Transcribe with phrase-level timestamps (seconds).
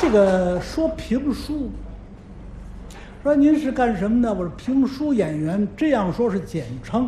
[0.00, 1.68] 这个说评书，
[3.22, 4.32] 说您是干什么的？
[4.32, 7.06] 我是评书演员，这样说是简称，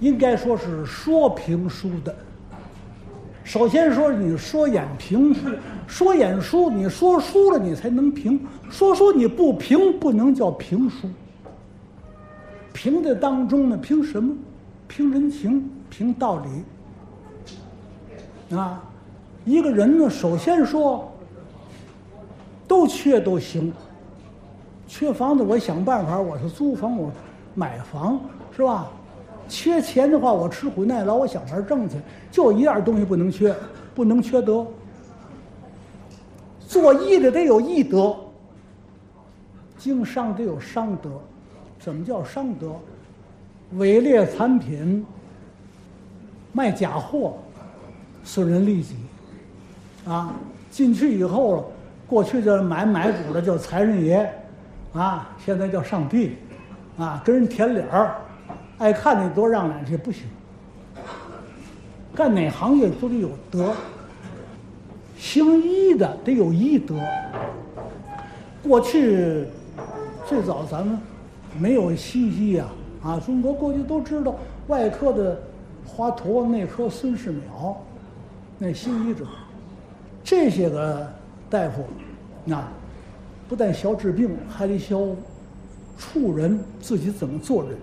[0.00, 2.12] 应该说是说评书的。
[3.44, 5.40] 首先说你说演评书，
[5.86, 11.08] 说演书，你说书了你才能评，说书你不评不能叫评书。
[12.72, 14.34] 评的当中呢，评什么？
[14.88, 16.42] 评人情，评道
[18.50, 18.56] 理。
[18.56, 18.82] 啊，
[19.44, 21.08] 一个人呢，首先说，
[22.70, 23.72] 都缺都行。
[24.86, 27.10] 缺房子，我想办法，我是租房，我
[27.52, 28.20] 买房，
[28.56, 28.88] 是吧？
[29.48, 31.96] 缺钱的话，我吃苦耐劳，我想法挣去。
[32.30, 33.52] 就一样东西不能缺，
[33.92, 34.64] 不能缺德。
[36.68, 38.14] 做义的得有义德，
[39.76, 41.10] 经商得有商德。
[41.80, 42.70] 怎么叫商德？
[43.78, 45.04] 伪劣产品，
[46.52, 47.36] 卖假货，
[48.22, 48.94] 损人利己。
[50.06, 50.36] 啊，
[50.70, 51.64] 进去以后了，
[52.10, 54.28] 过去叫买买主的叫财神爷，
[54.92, 56.36] 啊，现在叫上帝，
[56.98, 58.16] 啊，跟人舔脸儿，
[58.78, 60.24] 爱看你多让两句不行。
[62.12, 63.72] 干哪行业都得有德，
[65.16, 66.96] 行医的得有医德。
[68.60, 69.46] 过去
[70.26, 70.98] 最早咱们
[71.60, 72.64] 没有西医呀，
[73.04, 74.34] 啊，中国过去都知道
[74.66, 75.40] 外科的
[75.86, 77.76] 华佗、内科孙世邈，
[78.58, 79.24] 那西医者，
[80.24, 81.08] 这些个
[81.50, 81.84] 大夫，
[82.44, 82.62] 那
[83.48, 84.94] 不但学治病，还得学
[85.98, 87.76] 处人，自己怎么做人。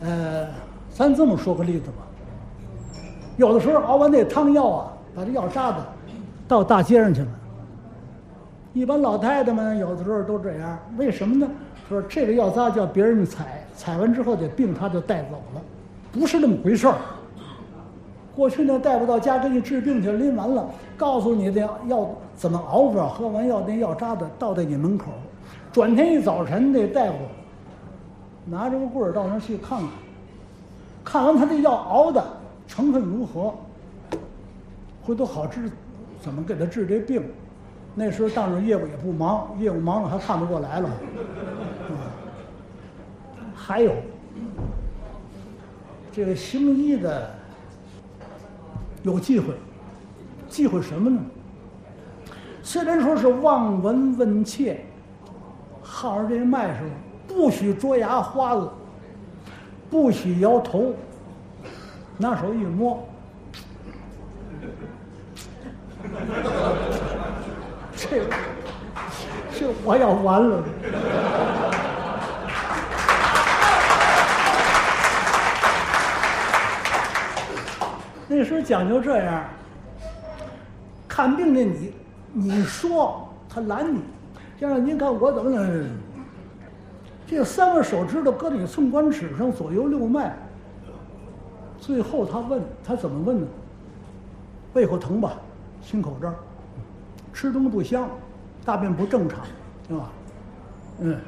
[0.00, 0.48] 呃，
[0.90, 2.06] 咱这么说个例子吧。
[3.36, 5.78] 有的时候熬完那汤药啊，把这药渣子
[6.46, 7.28] 到大街上去了。
[8.74, 11.50] 一般老太太们有的时候都这样，为什么呢？
[11.88, 15.62] 说这个药渣叫别人采，采完之后这病他就带走了，
[16.12, 16.94] 不是那么回事儿。
[18.38, 20.64] 过去那大夫到家给你治病去，拎完了
[20.96, 25.06] 告诉你的药怎么熬法，喝完药那药渣子倒在你门口。
[25.72, 27.14] 转天一早晨，那大夫
[28.44, 29.88] 拿着个棍儿到那儿去看看，
[31.02, 32.24] 看完他这药熬的。
[32.68, 33.52] 成分如何？
[35.02, 35.68] 回头好治，
[36.22, 37.20] 怎么给他治这病？
[37.96, 40.88] 那时候当着业务也不忙，业务忙了还看不过来了。
[43.52, 43.94] 还有
[46.12, 47.30] 这个行医的
[49.02, 49.54] 有忌讳，
[50.48, 51.20] 忌讳什么呢？
[52.62, 54.84] 虽然说是望闻问切，
[55.82, 56.88] 号上这脉时候
[57.26, 58.68] 不许捉牙花子，
[59.88, 60.94] 不许摇头。
[62.20, 63.06] 拿手一摸，
[67.94, 68.24] 这
[69.56, 70.64] 这我要完了。
[78.28, 79.44] 那时候讲究这样，
[81.08, 81.92] 看病的你，
[82.32, 84.00] 你说他拦你，
[84.60, 85.90] 先生您看我怎么能？
[87.26, 90.36] 这三个手指头搁你寸关尺上左右六脉。
[91.80, 93.46] 最后他问他怎么问呢？
[94.74, 95.34] 胃口疼吧，
[95.80, 96.34] 心口这儿，
[97.32, 98.08] 吃东西不香，
[98.64, 99.40] 大便不正常，
[99.88, 100.10] 对吧？
[101.00, 101.18] 嗯，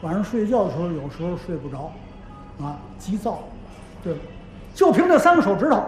[0.00, 1.92] 晚上睡觉的时候有时候睡不着，
[2.60, 3.40] 啊，急躁，
[4.02, 4.16] 对，
[4.74, 5.82] 就凭这三个手指头，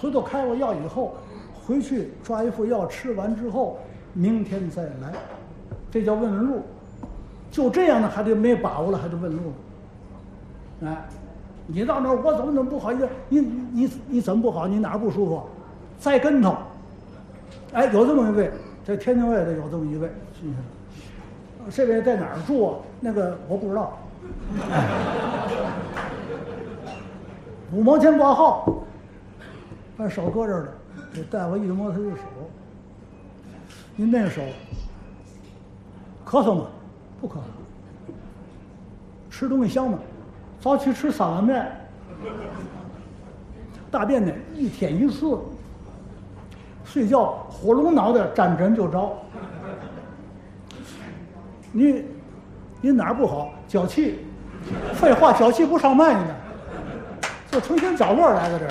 [0.00, 1.14] 回头开过药以后，
[1.54, 3.78] 回去抓一副药吃完之后，
[4.12, 5.12] 明天再来，
[5.90, 6.62] 这叫问问路，
[7.50, 9.52] 就这样的还得没把握了还得问路，
[10.84, 10.96] 哎。
[11.68, 13.08] 你到那儿，我怎么怎么不好意思？
[13.28, 14.68] 你你你怎么不好？
[14.68, 15.42] 你哪儿不舒服？
[15.98, 16.56] 栽跟头。
[17.72, 18.52] 哎，有这么一位，
[18.84, 20.08] 在天津卫的有这么一位，
[21.68, 22.68] 这位在哪儿住？
[22.68, 22.74] 啊？
[23.00, 23.98] 那个我不知道。
[27.72, 28.82] 五毛钱挂号，
[29.96, 30.68] 把手搁这儿了。
[31.12, 32.22] 这大夫一摸他的手，
[33.96, 34.42] 您那手
[36.24, 36.66] 咳嗽吗？
[37.20, 38.12] 不咳嗽。
[39.30, 39.98] 吃东西香吗？
[40.60, 41.70] 早起吃三碗面，
[43.90, 45.38] 大便呢一天一次，
[46.84, 49.16] 睡觉火龙脑袋沾枕就着。
[51.72, 52.04] 你
[52.80, 53.50] 你哪儿不好？
[53.68, 54.20] 脚气？
[54.94, 56.34] 废话，脚气不上麦呢，
[57.50, 58.70] 就成天角落来了这儿。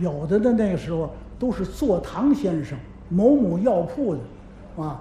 [0.00, 2.78] 有的的那个时候都是坐堂先生，
[3.08, 4.20] 某某药铺的，
[4.82, 5.00] 啊。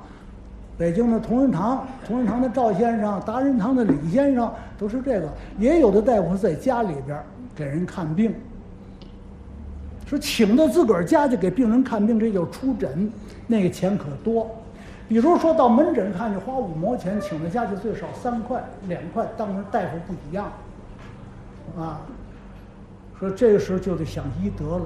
[0.77, 5.27] 北京的同仁堂，同仁堂的赵先生，达仁堂的李先生，都是这个。
[5.57, 7.19] 也有的大夫在家里边
[7.55, 8.31] 给人看病，
[10.05, 13.11] 说请到自个儿家去给病人看病，这叫出诊，
[13.47, 14.47] 那个钱可多。
[15.07, 20.51] 比如说到门诊看去花五毛钱，请的家去最少三块、两块，当然大夫不一样，
[21.77, 22.01] 啊。
[23.19, 24.85] 说这个时候就得想医德了。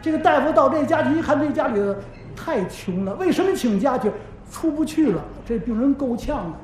[0.00, 1.94] 这个大夫到这家去一看，这家里
[2.34, 4.10] 太穷了，为什么请假去？
[4.50, 6.58] 出不去了，这病人够呛的。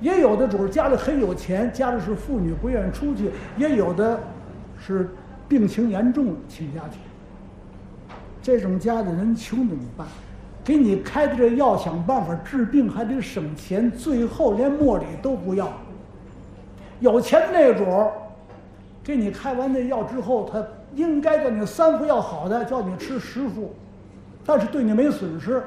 [0.00, 4.18] 也有的主儿家里很有钱，家里是妇女不愿意出去；也有的
[4.78, 5.08] 是
[5.48, 6.98] 病情严重请假去。
[8.42, 10.06] 这种家的人穷怎么办？
[10.70, 15.68] 给你开的这药，想办法治病还得省钱，最后连墨里都不要。
[17.00, 18.12] 有钱那主儿，
[19.02, 20.64] 给你开完那药之后，他
[20.94, 23.74] 应该叫你三副药好的，叫你吃十副，
[24.46, 25.60] 但是对你没损失，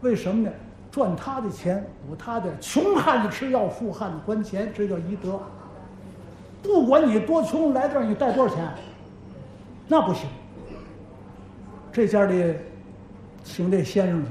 [0.00, 0.50] 为什么呢？
[0.90, 2.50] 赚他的钱，补他的。
[2.58, 5.38] 穷汉子吃药，富汉子还钱，这叫医德。
[6.60, 8.68] 不管你多穷，来这儿你带多少钱，
[9.86, 10.28] 那不行。
[11.92, 12.52] 这家里
[13.52, 14.28] 请这先生去，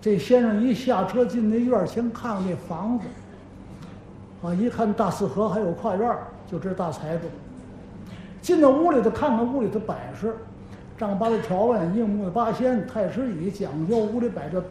[0.00, 3.04] 这先生一下车进那院先看看那房子，
[4.46, 6.16] 啊，一看大四合还有跨院
[6.48, 7.24] 就知大财主。
[8.40, 10.32] 进到屋里头看看屋里头摆设，
[10.96, 14.62] 丈八的条纹，硬木的八仙，太师椅讲究，屋里摆着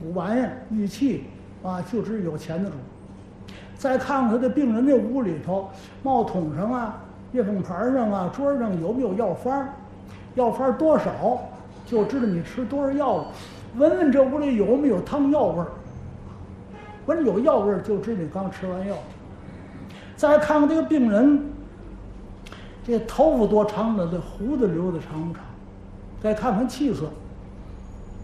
[0.00, 1.24] 古玩意玉器，
[1.62, 2.76] 啊，就知有钱的主。
[3.76, 5.68] 再看看他的病人那屋里头，
[6.02, 6.98] 帽筒上啊、
[7.32, 9.68] 月凤盘上啊、桌上有没有药方
[10.34, 11.38] 药方多少，
[11.94, 13.26] 就知道你吃多少药了。
[13.76, 15.68] 闻闻这屋里有没有汤药味儿，
[17.06, 18.96] 闻有药味儿就知道你刚吃完药。
[20.16, 21.40] 再看看这个病人，
[22.84, 25.44] 这头发多长了，这胡子留的长不长？
[26.20, 27.08] 再看看气色，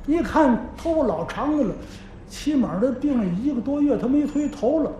[0.04, 1.74] 一看头发老长的了，
[2.28, 4.90] 起码这病了一个多月，他没推头了。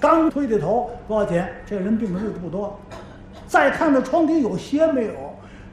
[0.00, 1.48] 刚推的头多少钱？
[1.64, 2.76] 这人病的日子不多。
[3.46, 5.12] 再看这床底有鞋没有？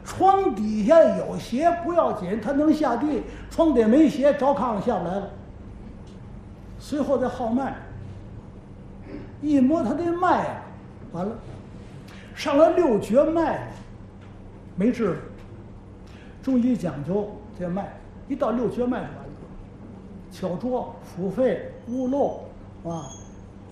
[0.06, 5.30] 床底下有鞋不要紧，他能下地；床底下没鞋，着炕上下不来了。
[6.78, 7.76] 随后再号脉，
[9.42, 10.64] 一摸他的脉啊，
[11.14, 11.32] 完了，
[12.36, 13.68] 上了六绝脉，
[14.76, 15.16] 没治了。
[16.42, 17.94] 中医讲究这脉，
[18.28, 19.32] 一到六绝脉就完了。
[20.30, 22.44] 巧涿、腹肺、乌漏
[22.84, 23.08] 啊，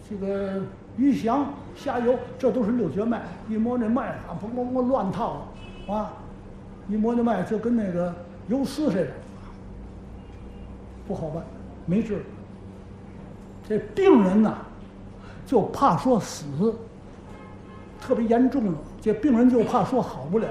[0.10, 0.62] 这个
[0.95, 1.45] 鱼翔、
[1.75, 3.22] 虾游，这都是六绝脉。
[3.50, 6.13] 一摸那脉啊，砰砰砰乱套了啊！
[6.91, 8.13] 一摸那脉就跟那个
[8.49, 9.07] 游丝似的，
[11.07, 11.41] 不好办，
[11.85, 12.21] 没治。
[13.65, 14.57] 这病人呐，
[15.45, 16.45] 就怕说死，
[18.01, 18.77] 特别严重了。
[19.01, 20.49] 这病人就怕说好不了。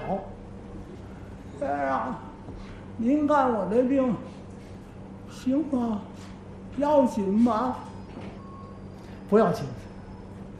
[1.60, 2.16] 哎呀，
[2.96, 4.16] 您看我这病
[5.28, 6.00] 行吗？
[6.78, 7.76] 要紧吗？
[9.28, 9.66] 不要紧，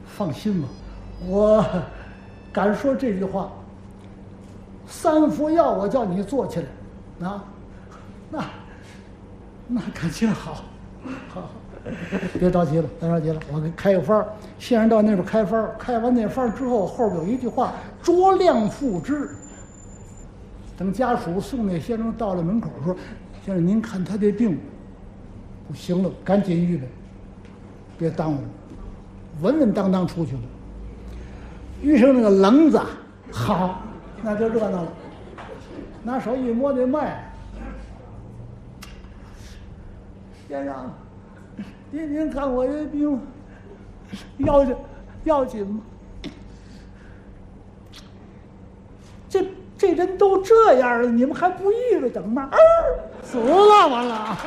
[0.05, 0.67] 放心吧。
[1.25, 1.65] 我
[2.53, 3.49] 敢说这句话。
[4.91, 7.43] 三服药，我叫你做起来，啊，
[8.29, 8.43] 那
[9.67, 10.65] 那感情好，
[11.29, 11.49] 好，
[12.37, 14.27] 别着急了，别着急了，我给开个方儿。
[14.59, 17.73] 先生到那边开方儿，开完那方儿之后，后边有一句话：
[18.03, 19.29] 酌量复之。
[20.77, 22.93] 等家属送那先生到了门口说
[23.45, 24.59] ：“先生，您看他这病
[25.67, 26.87] 不行了，赶紧预备，
[27.97, 28.43] 别耽误了，
[29.41, 30.41] 稳稳当当出去了。”
[31.81, 32.79] 遇上那个棱子，
[33.31, 33.81] 好。
[34.23, 34.87] 那就热闹了，
[36.03, 37.23] 拿手一摸这脉，
[40.47, 40.91] 先生，
[41.89, 43.19] 您您看我这病
[44.37, 44.75] 要紧
[45.23, 45.81] 要紧吗？
[49.27, 49.45] 这
[49.77, 52.49] 这人都这样了，你们还不预备等吗？
[53.23, 54.37] 死了完了。